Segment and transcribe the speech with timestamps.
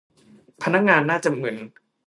[0.63, 1.57] พนักงานน่าจะมึน